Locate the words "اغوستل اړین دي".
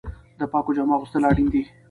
0.97-1.61